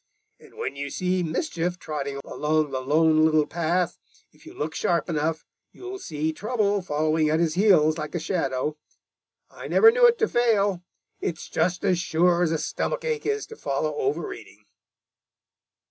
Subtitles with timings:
[0.39, 3.99] And when you see Mischief trotting along the Lone Little Path,
[4.31, 8.77] if you look sharp enough, you'll see Trouble following at his heels like a shadow.
[9.51, 10.81] I never knew it to fail.
[11.19, 14.63] It's just as sure as a stomach ache is to follow overeating."